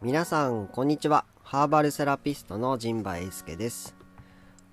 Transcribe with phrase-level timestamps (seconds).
[0.00, 1.24] 皆さんこんにちは。
[1.42, 3.96] ハーバルセラピストの陣馬英介です。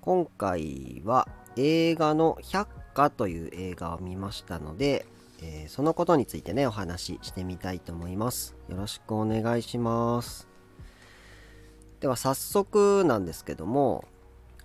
[0.00, 1.26] 今回は
[1.56, 5.06] 映画の百花という映画を見ましたので、
[5.42, 8.54] えー、そのことについてねお話ししてみたいと思います。
[8.68, 10.46] よろしくお願いします。
[11.98, 14.04] では早速なんですけども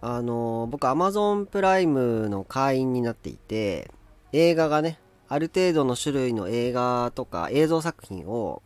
[0.01, 3.89] あのー、僕 Amazon プライムの会員になっていて
[4.33, 8.61] 映画がねある程度の種類の映画とか映像作品を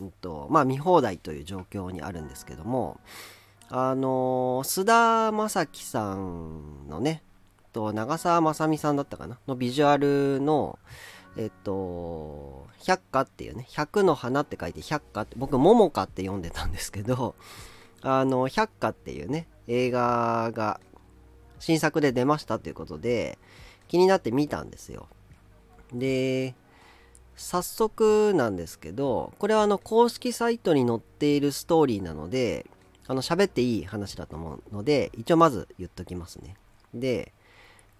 [0.00, 3.00] うんとまあ、見放題という状況にあるんですけども、
[3.70, 7.22] あのー、須田正樹さんのね、
[7.72, 9.38] と長澤まさみさんだったかな？
[9.46, 10.78] のビジュアルの、
[11.36, 17.34] えっと、百花っていうね、百の花って書いて百花って、僕、桃花って読んでたんですけど、
[18.02, 20.80] あの、百花っていうね、映画が
[21.58, 23.38] 新作で出ましたということで、
[23.88, 25.08] 気になって見たんですよ。
[25.92, 26.54] で、
[27.36, 32.66] 早速なんですけど、これはあの公式サイトに載っているストーリーなので、
[33.08, 36.56] あの喋っていい話だと思うので、一応まず言っときますね。
[36.94, 37.32] で、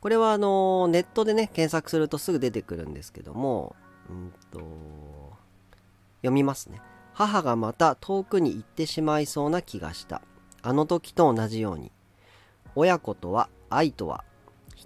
[0.00, 3.76] これはあのネットでね、検索するとすぐ出てくるんですけども、
[4.10, 4.60] うんと、
[6.22, 6.80] 読みますね。
[7.12, 10.22] 母がまた遠くに行ってしまいそうな気がした。
[10.62, 11.92] あの時と同じように。
[12.74, 14.24] 親子とは、愛とは、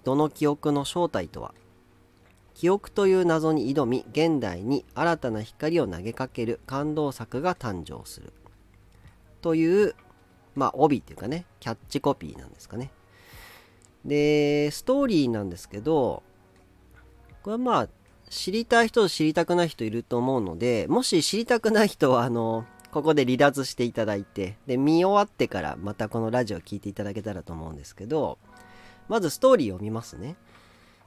[0.01, 1.53] 人の記憶の正体とは、
[2.53, 8.33] 記憶という謎に挑み現代に新たな光を投げかける感動作が誕生する。
[9.41, 9.95] という
[10.55, 12.91] まあ帯っていうかねキャッチコピーなんですかね。
[14.05, 16.23] でストーリーなんですけど
[17.43, 17.89] これはまあ
[18.29, 28.37] 知りたい人と知りたくない人いると思うのでもし知りたくない人はあのここで離脱していただいてで見終わってからまたこのラジオを聴いていただけたらと思うんですけど
[29.11, 30.37] まずストーリーを見ますね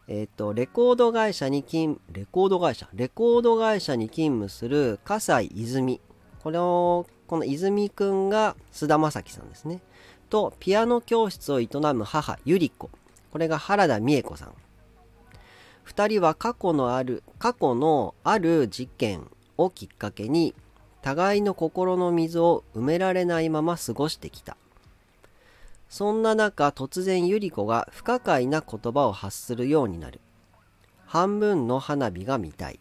[0.09, 2.87] えっ、と、レコード会社に勤、レコード会社？
[2.93, 5.99] レコード会社に勤務する葛西泉。
[6.43, 9.81] これを、この泉くんが菅田将暉さんですね。
[10.29, 12.91] と、ピアノ教室を営む母、ゆり子。
[13.33, 14.53] これが原田美恵子さん。
[15.83, 20.55] 二人は過去のある、過去のある事件をきっかけに、
[21.01, 24.59] 互いの心の溝を埋められないまま過ごしてきた。
[25.89, 30.21] そんな中突然ゆり子が不可解な言葉を発するようになる。
[31.07, 32.81] 半分の花火が見たい。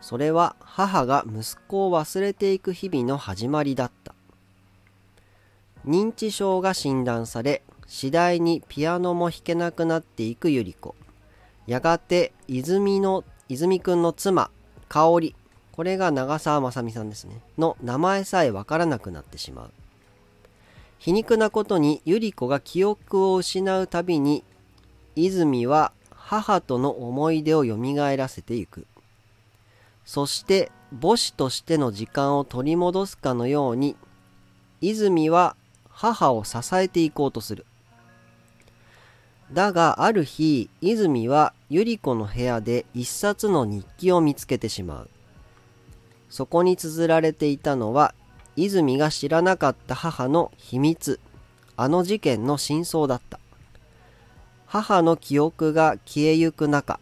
[0.00, 4.14] それは母が息子を忘れていく日々の始まりだった。
[5.86, 10.94] 認知症が診断され次第にピアノも弾けなくなっていくゆり子。
[11.66, 14.50] やがて泉の泉くんの妻
[14.88, 15.34] 香織。
[15.72, 17.40] これが長澤まさみさんですね。
[17.56, 19.70] の名前さえわからなくなってしまう。
[20.98, 24.44] 皮肉なことに百合子が記憶を失うたびに
[25.14, 28.86] 泉は母との思い出をよみがえらせていく。
[30.04, 30.70] そして
[31.02, 33.96] 母子としての時間を取り戻すかのように
[34.80, 35.56] 泉は
[35.88, 37.66] 母を支えていこうとする。
[39.52, 45.10] だがある日泉は百合子の部屋で一冊の日記を見つけてしまう。
[46.30, 48.14] そこに綴られていたのは
[48.64, 51.20] 泉が知らなかった母の秘密。
[51.76, 53.38] あの事件の真相だった。
[54.66, 56.98] 母の記憶が消えゆく中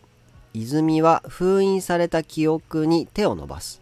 [0.53, 3.81] 泉は封印された記憶に手を伸ばす。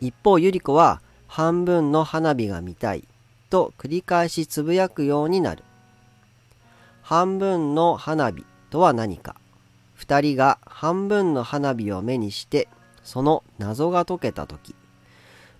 [0.00, 3.04] 一方百合子は半分の花火が見たい
[3.50, 5.62] と繰り返しつぶやくようになる。
[7.02, 9.36] 半分の花火とは何か。
[9.94, 12.66] 二人が半分の花火を目にして
[13.04, 14.74] その謎が解けた時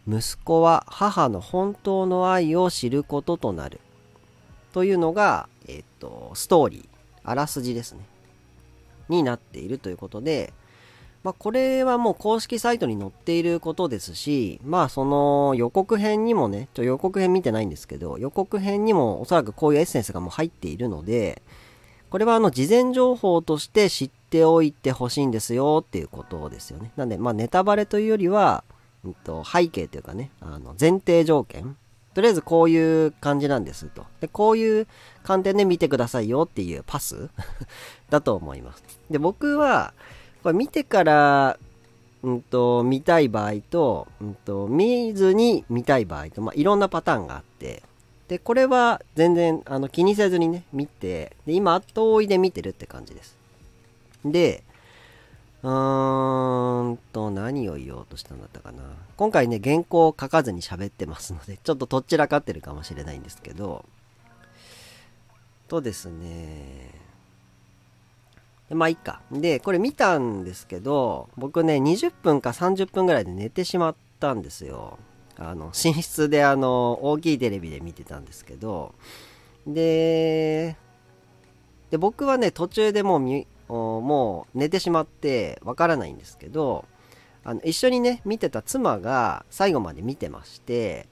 [0.08, 3.80] 息子は母の本当の愛を知ることとなる。
[4.72, 6.88] というのが、えっと、ストーリー
[7.24, 8.00] あらすじですね。
[9.08, 10.52] になっているということで、
[11.22, 21.42] まあ、これはもう公式サイトに載っていることですしまあその予告編にもねちょ予告編見てないんですけど予告編にもおそらくこういうエッセンスがもう入っているので
[22.10, 26.92] これはあの事前情報として知っておいてほしいんですよっていうことですよね。
[26.96, 28.64] なんでまあネタバレというよりは
[29.04, 31.76] うんと、背景というかね、あの前提条件。
[32.14, 34.04] とりあえずこういう感じなんですと。
[34.20, 34.86] で、こういう
[35.22, 37.30] 観点で見てくださいよっていうパス
[38.10, 38.82] だと思います。
[39.10, 39.94] で、僕は、
[40.42, 41.58] これ見てから、
[42.22, 47.82] うんと、見たい場合と、うんと、見ずに見たい場合と、まあ、いろんなパターンがあって、
[48.28, 53.36] で、これは全然、あの、気にせずにね、見て、で、今、後追いで見てるって感じです。
[54.24, 54.62] で、
[55.62, 58.82] うーんと、何を言おうとしたんだったかな。
[59.16, 63.84] 今回ね、原稿を書かずに喋ってますので、 ちょっととっちらかってるかもしれないんですけど、
[65.68, 66.90] とですね、
[68.70, 69.20] まあいいか。
[69.30, 74.98] で、これ見たんですけど、僕ね、20分か30分ぐらいで寝てしまったんですよ。
[75.36, 78.94] あの、寝室であの、大きいテレビで見てたんですけど、
[79.66, 80.76] で、
[81.90, 86.84] で僕はね、途中でもうもう寝てしまってわからないんですけど、
[87.44, 91.08] あの一緒にね、見てた妻が最後まで見てまして、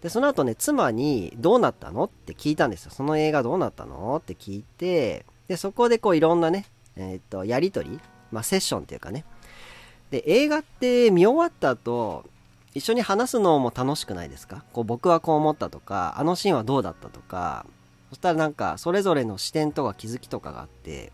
[0.00, 2.90] で、その後ね、妻にどうなったのって聞いたんですよ。
[2.90, 6.66] その映画どうなったのって聞いて、で、そこでこういろんなね、
[6.96, 8.00] えっ、と、やりとり、
[8.30, 9.24] まあセッションっていうかね。
[10.10, 12.24] で、映画って見終わった後、
[12.74, 14.64] 一緒に話すのも楽しくないですか？
[14.72, 17.66] こう僕はこう思ったとか、あのシーンはどうだったとか、
[18.10, 21.12] そしたらなんかそれぞれの視点とか気づきとかがあって、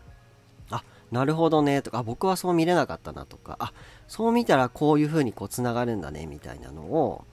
[1.11, 3.73] なるほどねとか、僕はそう見れなかったなとか、あ、
[4.07, 7.25] そう見たらこういう風にこう繋がるんだねみたいなのを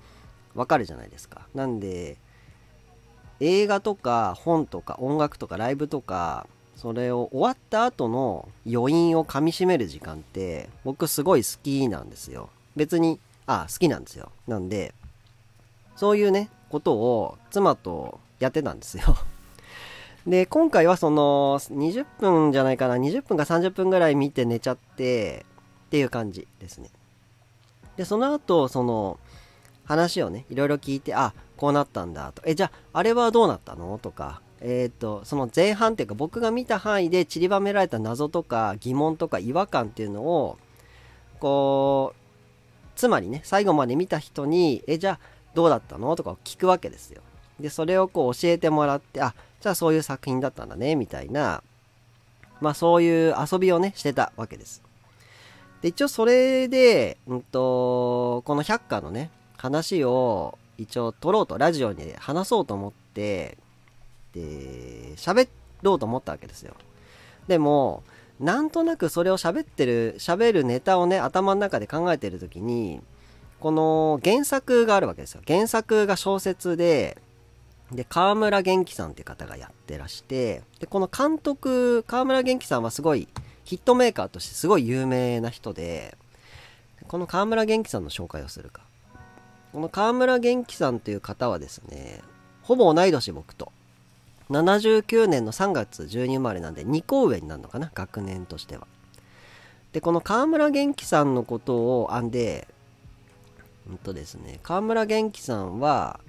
[0.54, 1.46] わかるじゃないですか。
[1.54, 2.16] なんで、
[3.40, 12.50] 映画とか本とか音楽とかライブとか、それを終わった後の余韻をかみしめる時間って僕すごい好きなんですよ。
[12.74, 14.30] 別に、あ、好きなんですよ。
[14.46, 14.94] なんで、
[15.96, 19.16] そういうね、ことを妻とやってたんですよ。
[20.28, 25.46] で、今回はその20分じゃないかな、20分か30分ぐらい見て寝ちゃって
[25.86, 26.90] っていう感じですね。
[27.96, 29.18] で、その後、その
[29.86, 32.42] 話をね、いろいろ聞いて、あ、こうなったんだと。
[32.44, 33.98] え、じゃあ、あれはどうなったの？
[33.98, 40.58] とか、えっ、ー、と、その前半っていうか僕が見た範囲で散りばめられた謎とか疑問とか違和感っていうのを、
[41.40, 42.18] こう、
[42.96, 45.20] つまりね、最後まで見た人に、え、じゃあ
[45.54, 46.14] どうだったの？
[46.16, 47.22] とかを聞くわけですよ。
[47.58, 51.62] で、それをこう教えてもらって、あ、じゃあそういう作品だったんだね、みたいな、
[52.60, 54.82] まあそういう遊びをね、してたわけです。
[55.82, 63.58] で、一応それで、うんと、この百科のね、話を一応撮ろうと、ラジオに話そうと思って、
[64.32, 64.40] で、
[65.16, 65.48] 喋
[65.82, 66.74] ろうと思ったわけですよ。
[67.48, 68.02] でも、
[68.40, 73.00] なんとなくそれを喋ってる、喋るネタをね、頭の中で考えてる時に、
[73.58, 75.42] この原作があるわけですよ。
[75.46, 77.18] 原作が小説で、
[77.92, 83.28] で、河村元気さんって方がやってらして、で、この監督、河村元気さんはすごい
[83.64, 86.16] ヒットメーカーとしてすごい有名な人で、
[87.06, 88.82] この河村元気さんの紹介をするか。
[89.72, 92.22] この河村元気さんという方はですね、
[92.62, 93.72] ほぼ同い年僕と。
[94.50, 98.86] 79年の3月12生まれなんで2個上になるのかな、学年としては。
[99.92, 102.68] で、この河村元気さんのことを、あんで、
[103.88, 106.20] うんとですね、河村元気さんは、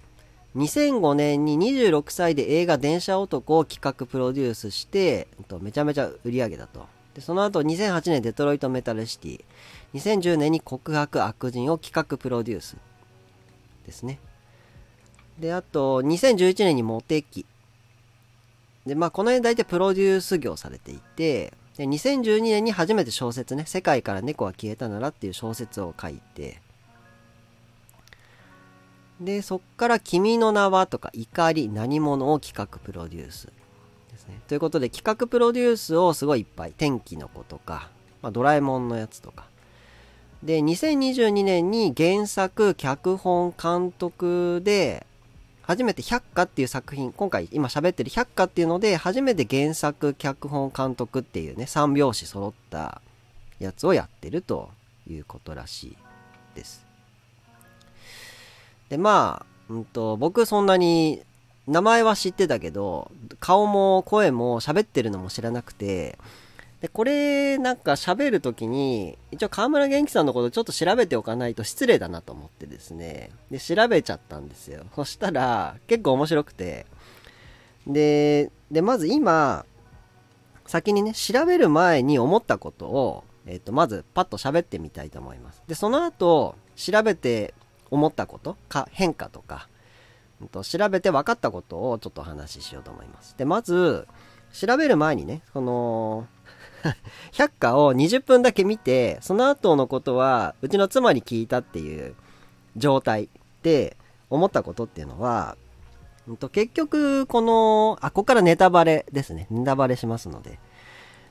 [0.55, 5.27] 2005年に26歳で映画電車男を企画プロデュースして、
[5.61, 6.87] めちゃめちゃ売り上げだと。
[7.13, 9.43] で、その後2008年デトロイトメタルシティ、
[9.93, 12.77] 2010年に告白悪人を企画プロデュース
[13.85, 14.19] ですね。
[15.39, 17.45] で、あと2011年にモテキ。
[18.85, 26.59] で、まあこの辺大体プロデュース業されていて、で、2012年に初めて小説ね、世界から猫は消えたならっていう小説を書いて、
[29.19, 33.49] で、そっから君の名はとか怒り何者を企画プロデュース
[34.11, 34.39] ですね。
[34.47, 36.73] ということで企画プロデュースをすごいいっぱい。
[36.77, 37.89] 天気の子とか、
[38.21, 39.45] まあ、ドラえもんのやつとか。
[40.43, 45.05] で、2022年に原作、脚本、監督で、
[45.63, 53.01] 初めて百花っていう作品、今回今喋ってる百花っていうので、初めて原作、脚本、監督っていうね、三拍子揃った
[53.59, 54.69] やつをやってると
[55.07, 55.97] いうことらしい
[56.55, 56.88] です。
[58.89, 61.23] で、まあ、うんと、僕そんなに、
[61.67, 66.17] 名前は知ってたけど、顔も声も喋ってるのも知らなくて、
[66.81, 73.31] で、これ、なんか喋るときに、一応河村元気さんのことちょっと調べておかないと失礼だなと思ってですね。
[73.51, 74.85] で、調べちゃったんですよ。
[74.95, 76.85] そしたら、結構面白くて。
[77.85, 79.65] で、で、まず今、
[80.65, 85.61] 先にね、調べる前に思ったことを、えっ、と、まずパッと喋ってみたいと思います。
[85.67, 87.53] で、その後、調べて
[87.91, 89.67] 思ったことか変化とか、
[90.41, 93.35] うん、と調べて分かったことをちょっとお話ししようと思います。
[93.37, 94.07] で、まず、
[94.53, 96.27] 調べる前にね、その、
[97.33, 102.15] 百科を20分だけ見て、その後のことは、うちの妻に聞いたっていう
[102.77, 103.29] 状態
[103.63, 103.97] で
[104.29, 105.57] 思ったことっていうのは、
[106.27, 109.47] うん、と結局、この、あ、ここからネタバレですね。
[109.49, 110.59] ネタバレしますので。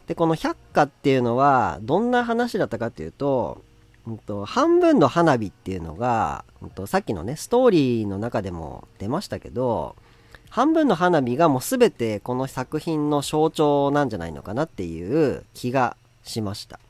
[0.07, 3.63] で、この百科っていうのは、どんな話だったかっていうと、
[4.09, 9.97] うんと、半分の花火っていうのが、うんと、さっきのね、ストーリーの中でも出ましたけど、
[10.49, 16.81] 半分の花火がもうすべてこの作品の象徴なんじゃないのかなっていう気がしました。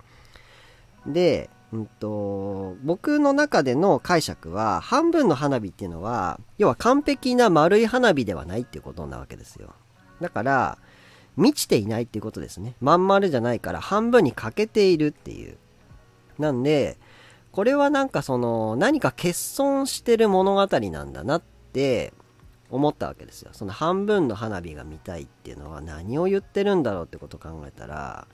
[1.08, 9.74] で、うんと、僕の中での解釈は、半分の花火っていうのは、要は完璧な丸い花火ではないっていうことなわけですよ。
[10.20, 10.78] だから、
[11.36, 12.74] 満ちていないっていうことですね。
[12.80, 15.56] まん丸じゃないから半分に欠けているっていう。
[16.38, 16.96] なんで、
[17.58, 22.12] これはなんかその何か欠損してる物語なんだなって
[22.70, 23.50] 思ったわけですよ。
[23.50, 28.28] その半分の花火が見たいっていうのは何を言ってるんだろうってことを考えたら、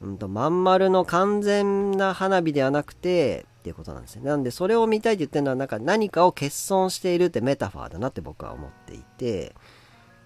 [0.00, 4.22] うんと、まん丸の完全な花火ではなくてっていうことなんですね。
[4.22, 9.56] なんでそれを見たいって言ってるのはなんか何かを欠損しているってメタファーだなって僕は思っていて、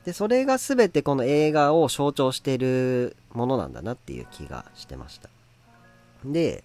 [0.05, 5.31] で、それが全てこの映画を象徴しているものなんだなっていう気がしてました。
[6.23, 6.65] で、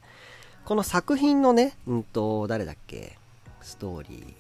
[0.66, 3.18] この作品のね、うんと、誰だっけ？
[3.62, 4.34] ストーリー。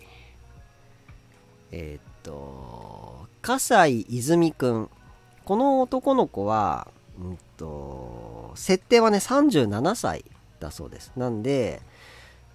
[1.71, 4.89] えー、っと、笠井泉くん。
[5.45, 6.87] この男の子は、
[7.19, 10.25] うんと、設定はね、37歳
[10.59, 11.11] だそうです。
[11.15, 11.81] なんで、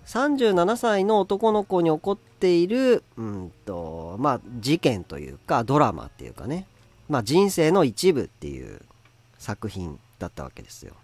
[0.07, 6.67] 37歳の男の子に起こっている、うんと、まあ、事件というか、ドラマっていうかね、
[7.09, 8.81] まあ、人生の一部っていう
[9.39, 10.95] 作品だったわけですよ。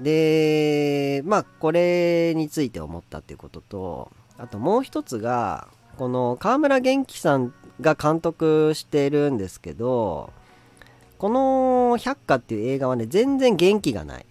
[0.00, 10.30] で、まあ、これについて思ったっていうことと、あともう一つが、この河村元気さんが監督してるんですけど、
[11.18, 14.26] この百花っていう映画はね、全然元気がない。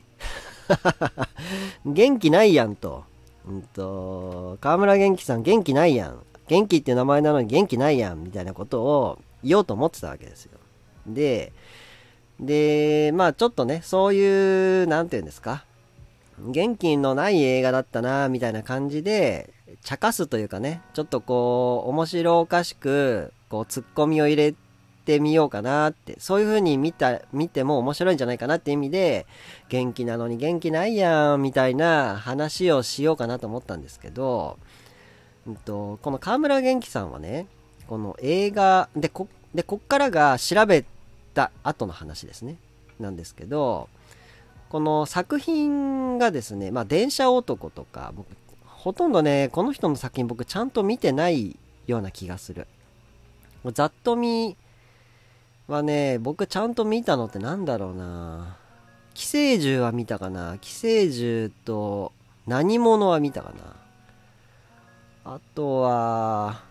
[1.85, 3.03] 元気ないやんと。
[3.47, 6.19] うんと、河村元気さん元気ないやん。
[6.47, 8.23] 元気っていう名前なのに元気ないやん。
[8.23, 10.59] みたいなことを言おうと思ってたわけですよ。
[11.07, 11.53] で、
[12.39, 15.63] で、まあちょっとね、そういう、なんていうんですか？
[16.39, 24.53] 元気のない映画だったな、みたいな感じで、茶化すというかね、ちょっとこう、面白おかしく、こう、ツッコミを入れ
[25.05, 29.27] てみようかなって、そういう風に見た、見ても面白いんじゃないかなって意味で、
[29.69, 34.57] 元気なのに元気ないやん、みたいな話をしようかなと思ったんですけど、
[35.47, 37.47] うんと、この河村元気さんはね、
[37.87, 40.83] この映画、で、こ、で、こっからが調べ
[41.35, 42.57] た後の話ですね。
[42.99, 43.89] なんですけど、
[44.69, 48.27] この作品がですね、まあ、電車男とか、僕、
[48.65, 52.67] ほとんどね、この人の作品僕ちゃんと見てないような気がする。
[53.73, 54.55] ざっと見
[55.67, 58.57] はね、僕ちゃんと見たのってなんだろうな
[59.15, 62.11] 寄生獣は見たかな寄生獣と
[62.45, 63.49] 何者は見たか
[65.23, 66.61] なあとは、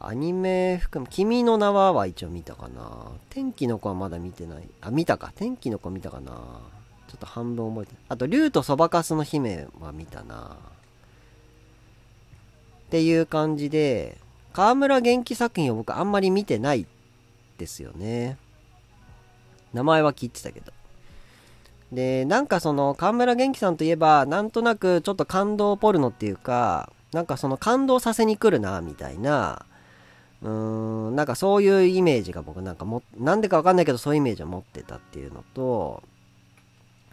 [0.00, 3.10] アニメ含む、君の名はは一応見たかな。
[3.30, 4.68] 天気の子はまだ見てない。
[4.80, 5.32] あ、見たか。
[5.34, 6.32] 天気の子見たかな。
[6.32, 10.56] ちょっと半分覚えてあと、竜とそばかすの姫は見たな。
[12.86, 14.18] っていう感じで、
[14.52, 16.86] 河村元気作品を僕あんまり見てない
[17.58, 18.36] ですよね。
[19.72, 20.72] 名前は聞いてたけど。
[21.92, 29.64] で、なんかその、河村元気さんといえば、なんとなくちょっと感動ポルノっていうか、なんかその感動させに来るな、みたいな、
[30.42, 36.02] うーん、なんかそういうイメージが僕なんかも、なんでかわかんないけどそういうイメージを持ってたっていうのと、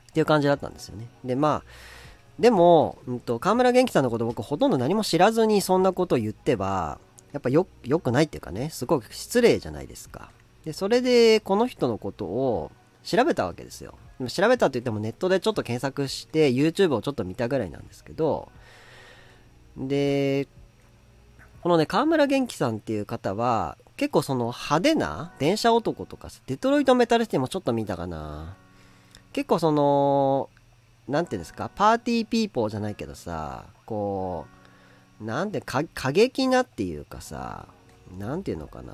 [0.10, 1.08] っていう感じだったんですよね。
[1.24, 1.70] で、まあ、
[2.40, 7.00] でも、うんと、河村元気さんのこと僕ほとんど何も知らずにそんなことを言ってば、
[7.32, 10.30] やっぱよ、良くないっていうかね、すごく失礼じゃないですか。
[10.64, 12.72] で、それでこの人のことを
[13.04, 13.96] 調べたわけですよ。
[14.18, 18.50] でも調べたって言ってもネットでちょっと検索して YouTube をちょっと見たぐらいなんですけど、
[19.78, 20.48] で、
[21.66, 28.56] このね、川村元気さんっていう方は、結構その派手な電車男とかさデトロイトメタルシティもちょっと見たかな。
[29.34, 30.52] 結構その、
[31.08, 34.46] なんていうんですか、 party people じゃないけどさ、こ
[35.20, 35.82] う、なんて、過
[36.12, 37.66] 激なっていうかさ、
[38.16, 38.94] なんていうのかな。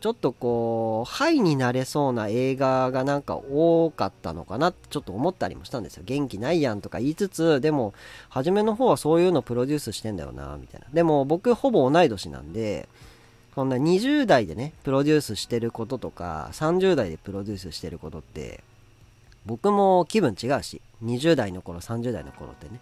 [0.00, 6.02] ちょっとこう、ハイになれそうな映画がなんか多かったのかなってちょっと思ったりもしたんですよ。
[6.06, 7.92] 元気ないやんとか言いつつ、でも、
[8.30, 10.86] 初めの方はそういうのプロデュースしてんだよな、みたいな。
[10.92, 12.88] でも僕ほぼ同い年なんで、
[13.54, 18.64] こんな20代でね、プロデュースしてることとか、30代でプロデュースしてることって、
[19.44, 22.80] 僕も気分違うし、20代の頃、30代の頃ってね。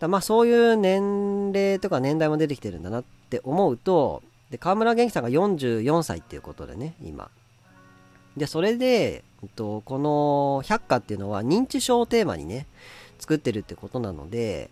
[0.00, 7.30] だまあそういう年齢とか年代も出てきてるんだなって思うと、で、河村元気さんが44歳っていうことでね、今。
[8.36, 12.66] で、それで、えっと、この百科っていうのは認知症をテーマにね、
[13.18, 14.70] 作ってるってことなので、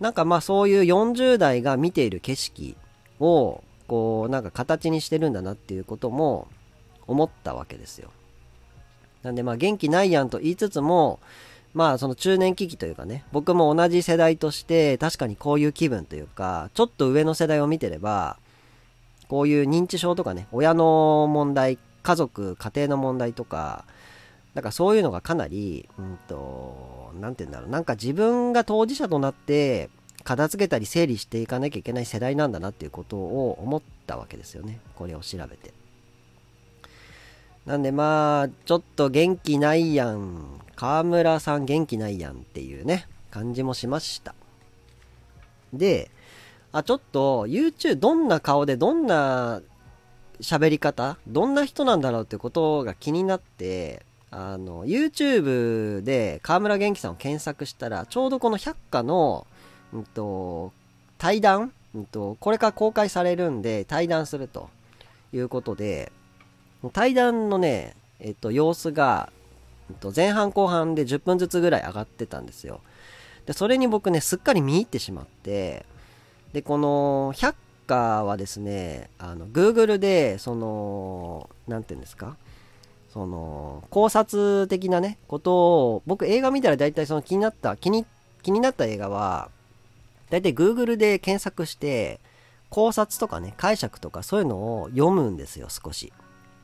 [0.00, 2.76] なんかまあそういう40代が見ている景色
[3.18, 6.46] を、こう、なんか形にしてるんだなっていうことも
[7.06, 8.10] 思ったわけですよ。
[9.22, 11.18] なんでまあ元気ないやんと言いつつも、
[11.74, 18.38] まあその中年危機というかね、僕も同じ世代として確かにこういう気分というか、ちょっと上の世代を見てれば、
[19.28, 23.84] こういう認知症とかね、親の問題、家族、家庭の問題とか、
[24.54, 29.90] なんかそういうのがかなり、うんと、なんて言うんだろう、なんか自分が当事者となって、
[30.24, 34.80] 片付けたり整理していかなきゃいけない世代なんだなっていうことを思ったわけですよね。
[34.94, 35.72] これを調べて。
[37.66, 40.60] なんでまあ、ちょっと元気ないやん。
[40.74, 44.34] 河村さん元気ないやんっていうね、感じもしました。
[45.72, 46.10] で、
[46.72, 49.62] あ、ちょっと YouTube どんな顔でどんな
[50.40, 59.46] 喋り方どんな人なんだろうってことが気になって、あの、YouTube で河村元気さんを検索したら、ちょうどこの百花の、
[59.92, 60.72] うんと、
[61.16, 64.68] 対談、うんと、これから公開されるんで、対談すると
[65.32, 66.12] いうことで、
[66.92, 69.32] 対談のね、えっと、様子が、
[69.90, 72.80] えっと、前半後半で10分ずつぐらい上がってたんですよ。
[73.46, 75.86] で、それに僕ね、すっかり見入ってしまって、
[76.52, 77.54] で、この、百
[77.86, 82.36] 花はですね、あの、Google で、その、なんていうんですか？
[83.12, 85.54] その、考察的なね、こと
[85.94, 88.06] を、僕映画見たら大体その気になった、気に、
[88.42, 89.50] 気になった映画は、
[90.30, 92.20] 大体 Google で検索して、
[92.70, 96.12] 考察とかね、解釈とかそういうのを読むんですよ、少し。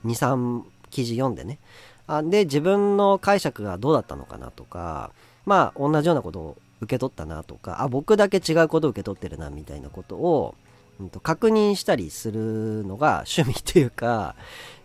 [0.04, 1.58] 2、3記事読んでね。
[2.06, 5.12] あで、自分の解釈がどうだったのかなとか、
[5.46, 10.54] まあ、同じようなことを受け取ったなとか、あ、僕だけ違うことを受け取ってるな、みたいなことを、
[11.00, 14.34] うん、と確認したりするのが 趣味というか、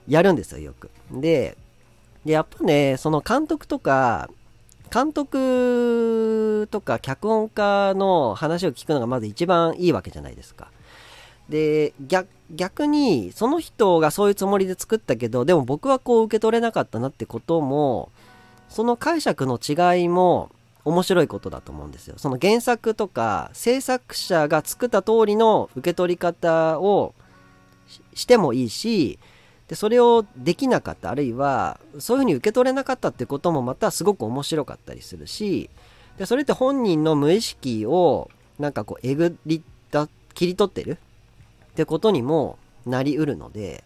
[0.08, 0.90] やるんですよ、よく。
[1.12, 1.58] で、
[2.26, 4.30] でやっぱね、その監督とか、
[4.92, 10.72] 監督とか脚本家の話を聞くのがまず一番いいわけじゃないですか。
[11.48, 11.94] で、
[12.56, 18.10] 逆に、その人がそういうつもりで作ったけど、でも僕はこう受け取れなかったなってことも、
[18.68, 20.52] その解釈の違いも
[20.86, 22.16] 面白いことだと思うんですよ。
[22.18, 27.14] その原作とか制作者が作った通りの受け取り方を
[28.14, 29.20] してもいいし、
[29.70, 35.70] で、それをできなかった、あるいは、そういうふうに受け取れなかったってこともまたすごく面白かったりするし、
[36.18, 40.98] で、それって本人の無意識を、なんかこう、えぐりだ、切り取ってる
[41.72, 42.58] ってことにも
[42.88, 43.84] なりうるので、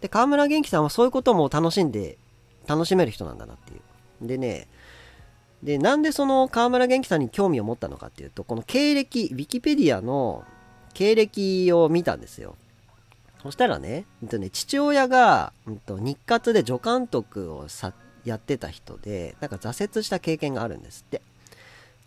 [0.00, 2.18] で、河村元気さんはそういうことも楽しんで、
[2.66, 4.26] 楽しめる人なんだなっていう。
[4.26, 4.66] でね、
[5.62, 10.44] で、なんでその河村元気さんに興味を持ったのかっていうと、この経歴、ウィキペディアの
[10.94, 12.56] 経歴を見たんですよ。
[13.42, 17.92] そしたらね、えっとね父親が、えっと、日活で助監督をさ
[18.24, 21.22] やってた人で、なんか挫折した経験があるんですって。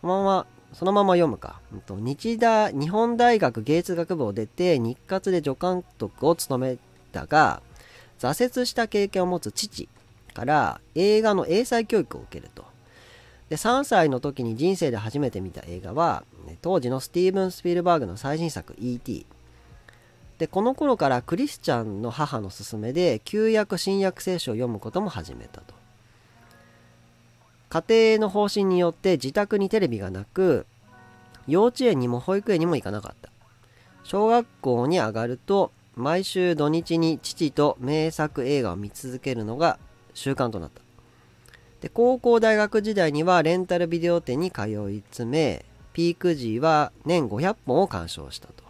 [0.02, 1.60] そのまま、そのまま読むか。
[1.74, 6.78] えっと、日大、日本大学芸術学部を出て、日活で助監督を務め
[7.12, 7.62] たが、
[8.20, 9.90] 挫折した経験を持つ父
[10.34, 12.65] から映画の英才教育を受けると。
[13.50, 16.24] で、3歳の時に人生で初めて見た映画は、
[16.62, 19.26] 当時のスティーブン・スピルバーグの最新作 E.T.
[20.38, 25.74] でこの頃からクリスチャンの母の勧めで旧約新約聖書を読むことも始めたと。
[27.70, 30.66] 家庭の方針によって自宅にテレビがなく
[31.48, 33.30] 幼稚園にも保育園にも行かなかった。
[34.04, 39.80] 小学校に上がると毎週土日に父と名作映画を見続けるのが
[40.14, 40.85] 習慣となった。
[41.86, 48.66] で高校大学時代にはレンタルビデオ店に通い詰めピーク時は年500本を鑑賞したと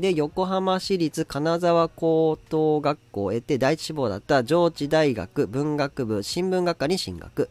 [0.00, 7.48] で、横浜市立金沢高等学校を得て第一志望だった上智大学文学部新聞学科に進学。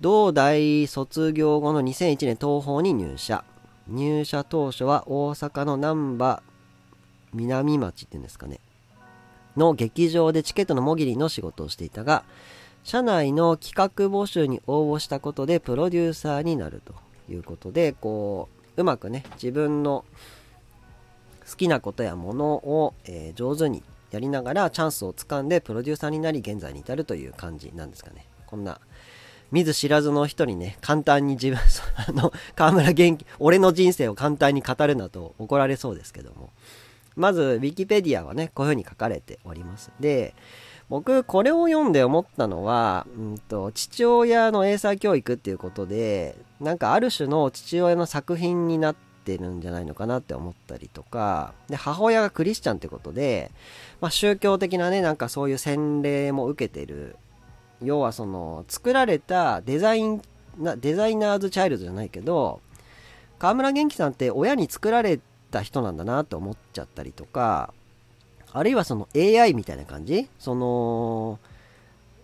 [0.00, 3.44] 同大卒業後の2001年東宝に入社。
[3.88, 6.42] 入社当初は大阪の難波
[7.34, 8.60] 南町っていうんですかね。
[9.56, 12.24] の劇場でチケットのもぎりの仕事をしていたが、
[12.84, 16.94] 社内の企画募集に応募したことでプロデューサーになると
[17.32, 20.04] いうことで、こう、うまくね、自分の
[21.50, 28.26] 好きなことやものを、えー、上手にやりながらチャンスをつかんでプロデューサーになり現在に至るという感じなんですかね。
[28.46, 28.80] こんな
[29.50, 31.58] 見ず知らずの人にね、簡単に自分、
[32.08, 36.50] あの、河村元気、俺の人生を簡単に語るなと怒られそうですけども。
[37.16, 39.92] まず、ウィキペディアはね、こういう風に書かれております。
[40.00, 40.34] で、
[40.90, 53.50] 僕、これを読んで思ったのは、うんと、父親の英才教育っていうことで、なんかある種の父親の作品になってるんじゃないのかなって思ったりとか、で、母親がクリスチャンってことで、
[54.00, 57.16] まあ、宗教的なね、なんかそういう洗礼も受けてる。
[57.82, 60.22] 要はその、作られたデザイン、
[60.58, 62.60] なデザイナーズチャイルドじゃないけど、
[63.38, 65.18] 河村元気さんって親に作られ
[65.50, 67.72] た人なんだなって思っちゃったりとか、
[68.54, 70.28] あるいはその AI みたいな感じ？
[70.38, 71.40] その、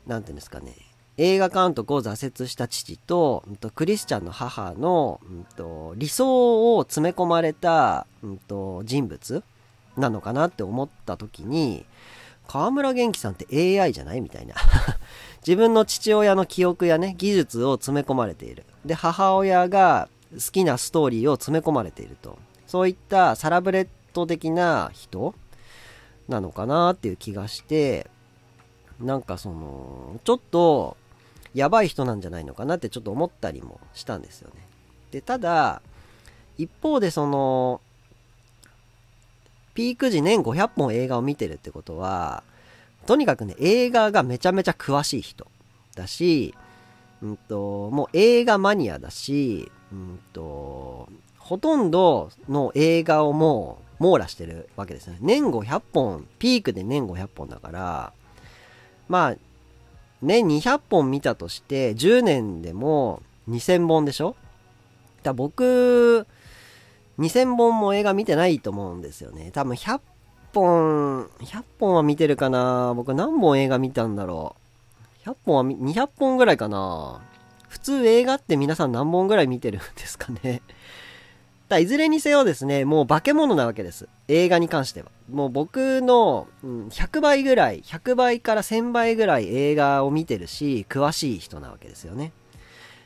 [0.07, 0.75] なんていうんですかね。
[1.17, 9.43] 映画監督を挫折した父と、うん、とクリスチャンの母の、うん、と理想を詰め込まれた、うん、と人物
[9.99, 11.85] なのかなって思った時に、
[12.47, 14.55] 河村元気さんって AI じゃないみたいな。
[15.47, 18.65] 自分の父親の記憶やね、技術を詰め込まれている。
[18.85, 22.39] で、母親が好きなストーリーを詰め込まれていると。
[22.67, 25.35] そういったサラブレッド的な人
[26.31, 28.09] なのかなっていう気がして、
[29.01, 30.97] なんかその、ちょっと、
[31.55, 34.67] やばい人なんじゃないのかなってちょっと思ったりもしたんですよね。
[35.11, 35.83] で、ただ、
[36.59, 37.81] 一方でその、
[39.75, 42.43] ピーク時年500本映画を見てるってことは、
[43.07, 45.47] とにかくね、映画がめちゃめちゃ詳しい人
[45.95, 46.55] だし、
[47.23, 55.19] うんと、もう映画マニアだし、うんと、ほとんどの映画をもう網羅してるわけですね。
[55.21, 58.13] 年500本、ピークで年500本だから、
[59.09, 59.37] まあ、
[60.23, 64.35] 年200本見たとして、10年でも2000本でしょ？
[65.23, 66.27] だ僕、
[67.19, 69.51] 2000本も映画見てないと思うんですよね。
[69.53, 70.01] 多分100
[70.55, 74.57] 本、100本は見てるかな僕何本映画見たんだろ
[75.25, 75.29] う。
[75.29, 77.21] 100本は200本ぐらいかな
[77.69, 80.63] 普通映画って皆さん何本ぐらい見てるんですかね
[81.71, 84.09] だいずれにせよですね、もう化け物なわけです。
[84.27, 85.07] 映画に関しては。
[85.31, 92.33] もう僕の、うん、100倍ぐらい、100倍から1000倍ぐらい映画を見てるし、詳しい人なわけですよね。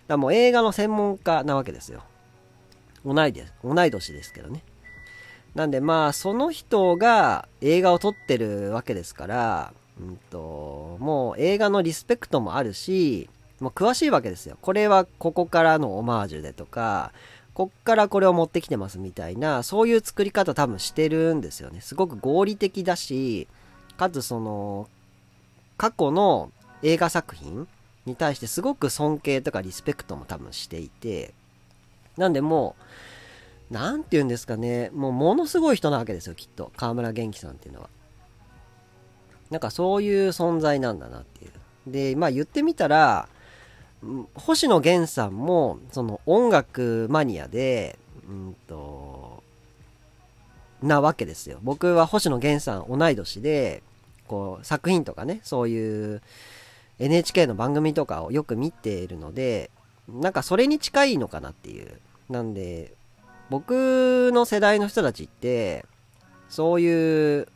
[0.09, 2.05] だもう映画の専門家なわけですよ。
[3.05, 3.53] 同いです。
[3.63, 4.63] 同い年ですけどね。
[5.55, 13.29] なんでまあ、その人が映画を撮ってるわけですから、うんと、もう映画のリスペクトもあるし、
[13.61, 14.57] もう詳しいわけですよ。
[14.63, 17.13] これはここからのオマージュでとか、
[17.55, 21.81] こっからこれを持ってきてますみたいな、そういう作り方多分してるんですよね。
[21.81, 23.47] すごく合理的だし、
[23.97, 24.89] かつその、
[25.77, 26.51] 過去の
[26.83, 27.69] 映画作品
[28.07, 31.33] に対してすごく尊敬とかリスペクトも多分していて、
[32.17, 32.75] なんでも
[33.71, 36.73] う、なんて言うんですかね、もうものすごい人なわけですよ、きっと。
[36.77, 37.89] 河村元気さんっていうのは。
[39.51, 41.53] なんかそういう存在なんだなっていう。
[41.87, 43.29] で、まあ言ってみたら、
[44.35, 49.43] 星野源さんもその音楽マニアで、うんと、
[50.83, 51.59] なわけですよ。
[51.63, 53.83] 僕は星野源さん同い年で、
[54.27, 56.23] こう作品とかね、そういう
[56.99, 59.71] NHK の番組とかをよく見ているので、
[60.09, 62.01] なんかそれに近いのかなっていう。
[62.29, 62.95] なんで、
[63.51, 65.85] 僕の世代の人たちって、
[66.49, 67.49] そういう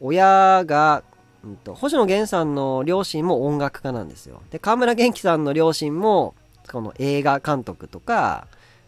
[0.00, 1.04] 親が
[1.44, 4.42] うんと、星野源さんの両親も音楽家なんですよ。
[4.50, 6.34] で、河村元気さんの両親も、
[6.70, 8.46] この映画監督とか、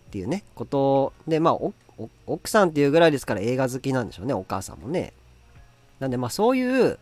[0.08, 1.58] っていうね、ことで、まあ、
[2.26, 5.12] 奥さんっていうぐらいですから映画好きなんでしょうね、お母さんもね。
[5.98, 6.98] なんで、まあ、そういう、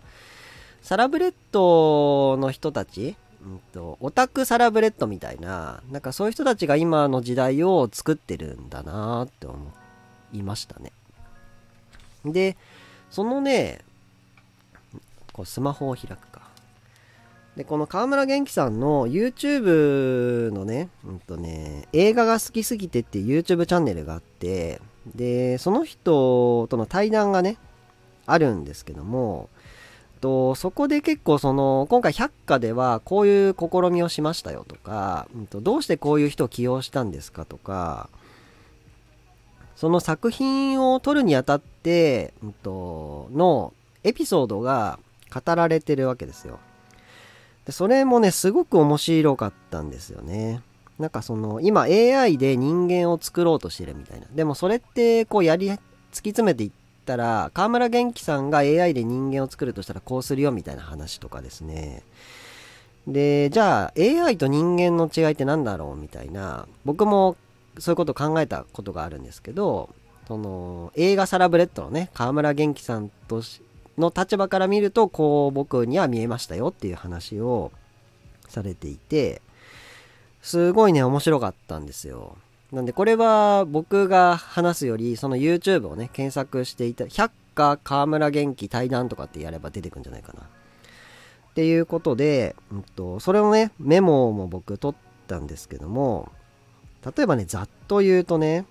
[0.83, 9.57] サラブレッドの人たち、うんと、オタクサラブレッドみたいな、なんかそういう人たちが今の時代を作ってるんだなって思
[10.33, 10.93] いましたね。
[12.25, 12.57] で、
[13.11, 13.81] そのね、
[15.33, 16.43] こうスマホを開くか。
[17.57, 24.81] で、この河村元気さんの YouTube のね、うんとね、映画が好きすぎてっていう YouTube チャンネルがあって、
[25.15, 27.59] で、その人との対談がね、
[28.27, 29.51] あるんですけども、
[30.23, 38.09] とそこで結構その今回百科ではこういう試みをしましたよとか、うん、とどうしてこういう人を起用したんですかとか
[39.75, 45.01] その作品を撮るにあたって、うん、とのエピソードが
[45.33, 46.59] 語られてるわけですよ。
[47.67, 50.63] でそれもね、すごく面白かったんですよね。
[50.99, 54.27] なんかその、今 AI で人間を作ろうとしてるみたいな。
[54.33, 55.79] でもそれって、こうやり、突き
[56.31, 56.71] 詰めていっ
[57.07, 62.03] たら、河村元気さんが AI で人間を作るとしたらこうするよみたいな話とかですね。
[63.07, 67.37] で、じゃあ AI と人間の違いって何だろうみたいな、僕も
[67.79, 69.91] そういうことを考えたことがあるんですけど、
[70.29, 73.43] その映画サラブレッドのね、河村元気さんと
[73.99, 77.73] の立場から見るとこう僕には見えましたよっていう話を
[78.49, 79.43] されていて
[80.43, 82.37] すごいね面白かったんですよ。
[82.73, 90.41] なんでこれは僕が話すよりその YouTube をね検索していた百花河村元気対談とかってやれば出てくんじゃないかな。
[90.43, 96.33] っていうことで、うんと、それをねメモも僕取ったんですけども
[97.05, 98.65] 例えばねざっと言うとね、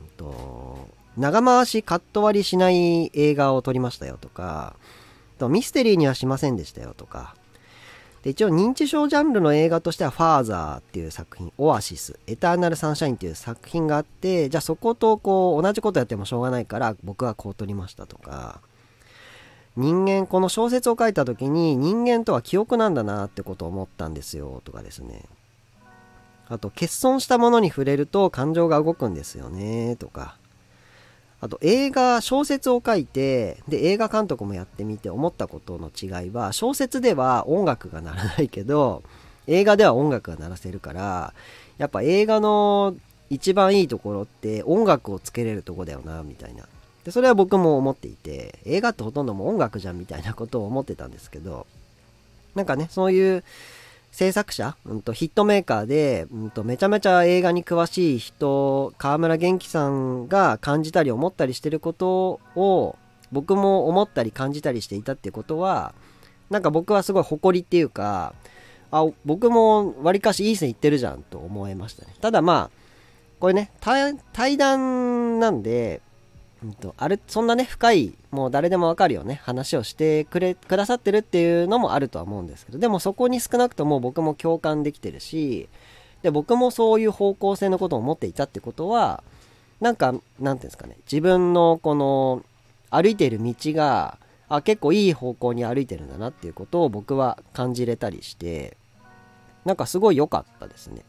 [0.00, 4.76] うんと長回しカット割りしない映画を撮りましたよとか、
[5.48, 7.34] ミステリーにはしませんでしたよとか、
[8.22, 18.60] で一応認知症ジャンルの映画としては、ファーザーっていう作品、オアシス、エターナルサンシャインっていう作品があって、じゃあそことこう同じことやってもしょうがないから僕はこう撮りましたとか、
[19.76, 25.24] 人間、この小説を書いた時に人間とは記憶なんだなってことを思ったんですよとかですね。
[26.48, 30.36] あと、欠損したものに触れると感情が動くんですよねとか。
[31.40, 39.02] あと映画、小説を書いて、で、映画監督もやってみて思ったことの違いは、小説では音楽が鳴らないけど、
[39.46, 41.34] 映画では音楽が鳴らせるから、
[41.76, 42.94] やっぱ映画の
[43.30, 46.66] 一番いいところって音楽をつけれるとこだよな、みたいな。
[47.04, 51.66] で、それは僕も思っていて、映画ってほとんども音楽じゃんみたいなことを思ってたんですけど、
[52.54, 53.44] なんかね、そういう
[54.14, 62.96] 制作者、うんと、ヒットメーカーで、うんと、めちゃめちゃ映画に詳しい人、河村元気さんが感じたり思ったりしてることを、
[63.32, 65.96] 僕も思ったり感じたりしていたってことは、
[66.48, 68.36] なんか僕はすごい誇りっていうか、
[68.92, 72.14] あ、僕もわりかしいい線いってるじゃんと思いましたね。
[72.20, 72.78] ただまあ、
[73.40, 76.02] これね、対談なんで、
[76.64, 85.68] うんと、あれ、そんなね、深い、もう誰でもわかるよね、話をしてくれ、くださってるっていうのもあるとは思うんですけど、でもそこに少なくとも僕も共感できてるし、
[86.22, 89.22] で、僕もそういう方向性のことを思っていたってことは、
[89.80, 92.42] なんか、なんていうんですかね、自分のこの、
[92.90, 94.16] 歩いている道が、
[94.48, 98.78] あ、結構いい方向に歩いてるんだなっていうことを僕は感じれたりして、
[99.66, 101.02] なんかすごい良かったですね。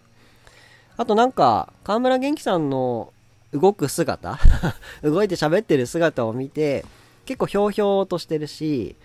[0.98, 3.13] あとなんか、河村元気さんの
[3.60, 4.39] 動く姿？
[5.04, 6.86] 動いて喋ってる姿を見て、
[7.26, 8.96] 結構ひょうひょうとしてるし、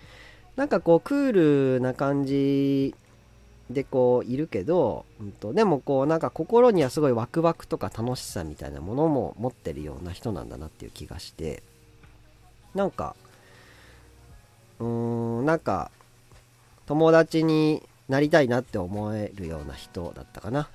[0.55, 2.93] なんかこうクールな感じ
[3.69, 11.63] でこういるけど、うんと、でもこうなんか心にはすごいワクワクとか楽しさみたいなものも持ってるような人なんだなっていう気がして、
[12.75, 13.15] なんか、
[14.79, 14.87] うー
[15.41, 15.91] ん、なんか
[16.85, 20.67] 友達になりたいなって思えるような人だったかな。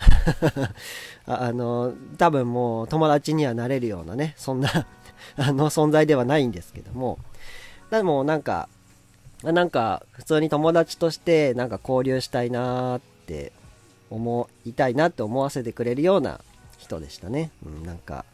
[1.27, 4.71] あの多分もう友達にはなれるようなねそんな
[5.37, 7.19] あの存在ではないんですけども。
[7.91, 8.69] でもなんか
[9.43, 13.53] なんか普通に友達としてなんか交流したいなって
[14.11, 16.41] 思いたいなって思わせてくれるような
[16.79, 18.25] 人でしたね、うん、なんか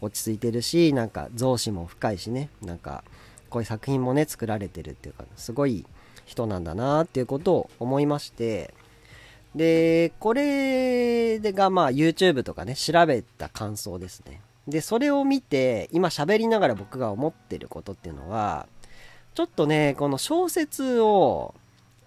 [0.00, 2.50] 落ち着いてるしなんか造詞も深いしね。
[2.60, 3.04] なんか
[3.48, 5.86] こういう作品もね作られてるっていうかすごい
[6.30, 8.72] 人なんだなっていうことを思いまして、
[9.56, 14.40] で、これがまあ YouTube とかね、調べた感想ですね。
[14.68, 18.68] で、それを見て、今喋りながら僕が思ってることっていうのは、
[19.34, 21.54] ちょっとね、この小説を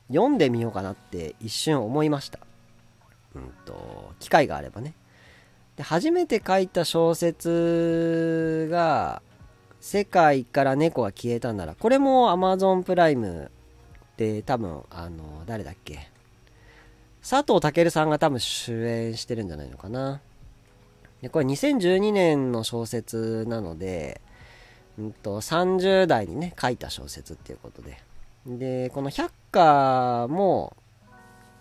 [0.08, 2.40] 読んでみようかなって一瞬思いました。
[3.36, 4.94] うんと、機会があればね。
[5.76, 9.22] で、初めて書いた小説が、
[9.82, 13.52] 世界から猫が消えたなら、これも Amazon プライム
[14.18, 16.08] で多分あの誰だっけ？
[17.28, 20.22] 佐藤健さんが多分主演してるんじゃないのかな。
[21.22, 24.20] でこれ2012年の小説なので、
[25.00, 27.98] うんと、30代にね書いた小説っていうことで。
[28.46, 30.76] でこの百花も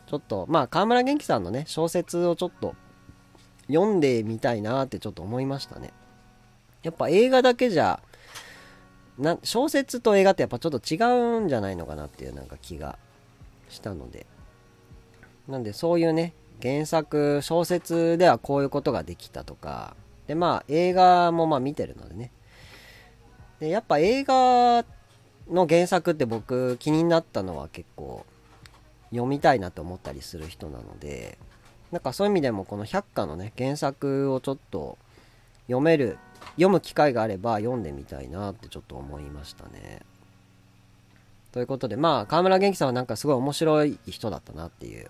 [0.08, 2.74] ちょっとまあ河村元気さんのね小説をちょっと
[3.68, 5.92] 読んでみたいなってちょっと思いましたね。
[6.82, 8.02] やっぱ映画だけじゃ
[9.18, 10.96] な小説と映画ってやっぱちょっと違
[11.38, 12.98] うんじゃないのかなっていうなんか気が
[13.68, 14.26] したので。
[15.48, 19.96] なんでそういうね原作小説ではこういうことができたとか。
[20.26, 22.30] でまあ映画もまあ見てるのでね。
[23.60, 24.84] でやっぱ映画
[25.50, 28.24] の原作って僕気になったのは結構
[29.10, 31.38] 読みたいなと思ったりする人なので。
[31.92, 34.96] なんかそういう意味でもこの百科のね原作をちょっと
[35.66, 36.18] 読める
[36.52, 40.00] 読む機会があれば読んでみたいなってちょっと思いましたね。
[41.52, 45.08] ということで、まあ、河村元気さんはなんかすごい面白い人だったなっていう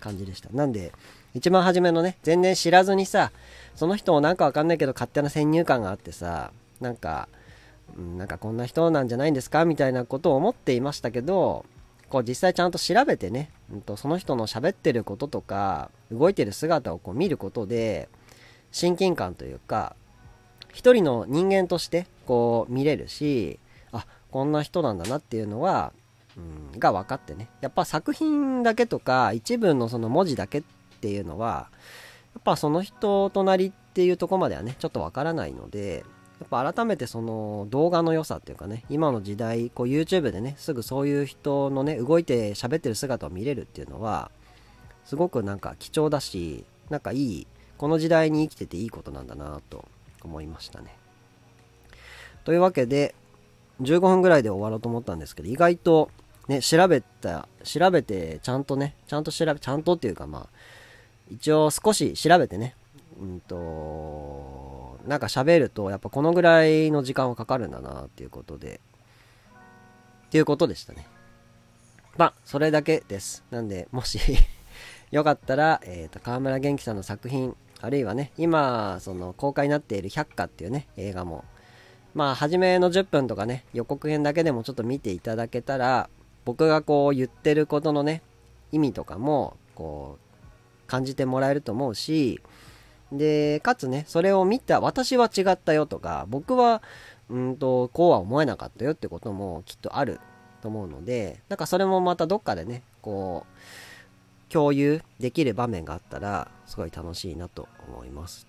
[0.00, 0.50] 感じでした。
[0.50, 0.92] なんで、
[1.34, 3.30] 一番初めのね、全然知らずにさ、
[3.76, 7.28] その人もなんかわかんないけど勝手な先入観があってさ、なんか、
[7.96, 11.64] うん、なんかこんな人なんじゃないんですかみたいなことを思っていましたけど、
[12.08, 18.08] こう実際ちゃんと調べてね、うん、とその人の喋ってることとか、動いてる姿をこう見ることで、
[18.72, 19.96] 親近感というか、
[20.72, 23.58] 一人の人間としてこう見れるし
[23.90, 25.92] あこんな人なんだなっていうのは、
[26.36, 27.48] うん、が分かってね。
[27.60, 30.62] やっぱ作品だけとか一部のその文字だけっ
[31.00, 31.68] ていうのは
[32.34, 36.04] やっぱその人となりっていうとこまではねちょっと分からないので
[36.40, 44.30] やっぱ改めてその動画の良さっていうかね今の時代こう YouTube でねすぐそういう人のね動いて喋ってる姿を見れるっていうのは
[45.04, 47.46] すごくなんか貴重だしなんかいい
[47.78, 49.86] この時代に生きてていいことなんだなと
[50.22, 50.96] 思いましたね。
[52.44, 53.14] というわけで、
[53.80, 56.10] 15分ぐらいで終わろうと思ったんですけど、意外と
[56.48, 60.58] ね、調べた、調べて、ちゃんとね、ちゃんと調べ、ちゃんとっていうかまあ、
[61.30, 62.74] 一応少し調べてね、
[63.20, 68.80] うんと、なんか喋ると、やっぱこのぐらいの時間はかかるんだなっていうことで、
[70.26, 71.06] っていうことでしたね。
[72.16, 73.44] まあ、それだけです。
[73.50, 74.18] なんで、もし
[75.12, 81.44] よかったら、えっ、ー、と、河村元気さんの作品、あるいはね、今、その公開になっている百花っていうね、映画も、
[82.14, 86.10] まあ、初めの10分とかね、予告編だけでもちょっと見ていただけたら、
[86.44, 88.22] 僕がこう言ってることのね、
[88.72, 92.40] 意味とかも、こう、感じてもらえると思うし、
[93.12, 96.82] で、かつね、それを見た、私は違ったよとか、僕は、
[97.30, 100.20] うんと、こうは思えなかったよってこともきっとある
[100.62, 103.58] と思うので、なんかそれもまたどっかでね、こう
[104.48, 108.48] 共有できる場面があったらすごい楽しいなと思います。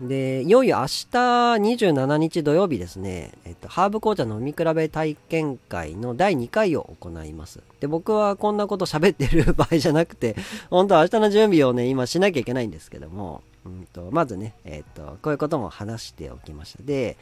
[0.00, 7.60] でいよいよ明日27日土曜日ですね、えっと、ハーブ紅茶飲み比べ体験会の第2回を行います。
[7.80, 10.34] で僕はこんなこと喋ってる場合じゃなくて
[10.70, 16.82] 本当は明日の準備をね今しなきゃいけないんですけども、うんと、まずね、えっと、こういうことも話しておきました。
[16.82, 17.16] で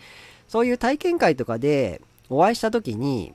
[0.48, 3.34] そういう体験会とかでお会いした時に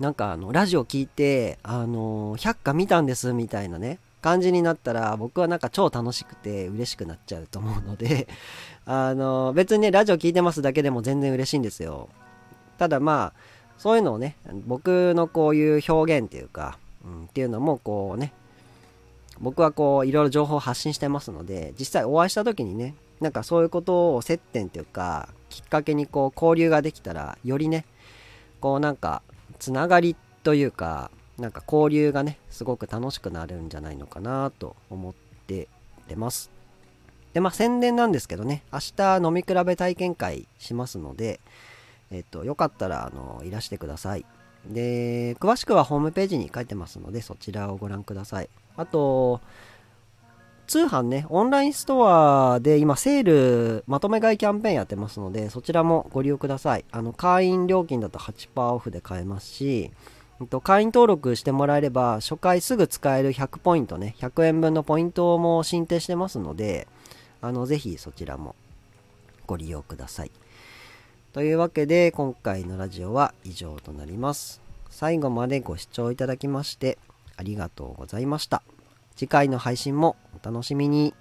[0.00, 8.26] なんかあのラジオ聞いてあの百科見たんですみたいなね感じになったら僕はなんか超楽しくて嬉しくなっちゃうと思うので
[8.86, 12.08] あの別にねラジオ聞いてますだけでも全然嬉しいんですよ。
[12.78, 13.40] ただまあ
[13.78, 18.32] そういうのをね僕のこういう表現っていうか、うん、っていうのもこうね
[19.40, 27.84] 僕はこういろいろ情報を発信してますので実際お会いした時にねなんかそういうことを接点っていうかきっかけにこう交流ができたらよりね
[28.60, 29.22] こうなんか
[29.58, 35.14] つながりというかなんか交流がねすごく楽しくなるんじゃないのかなと思っ
[35.46, 35.68] て
[36.08, 36.50] 出ます。
[37.32, 41.40] でまあ宣伝なんですけどね明日飲み比べ体験会しますので
[42.12, 44.24] えっとよかったらあのいらしてください。
[44.66, 48.48] で詳しくはホームページに書いてますのでそちらをご覧ください。
[48.76, 49.40] あと
[50.66, 56.84] 通販ね、オンラインストアで今セールまとめ買いキャンペーンやってますので、そちらもご利用ください。
[56.90, 59.90] あの、会員料金だと8%オフで買えますし、
[60.62, 66.88] 会員登録してもらえれば、初回すぐ使える100ポイントね、100円分のポイントも申請してますので、
[67.40, 68.56] あの、ぜひそちらも
[69.46, 70.30] ご利用ください。
[71.32, 74.60] というわけで、今回のラジオは以上となります。
[74.90, 76.98] 最後までご視聴いただきまして、
[77.36, 78.62] ありがとうございました。
[79.16, 81.14] 次回の配信もお楽しみに。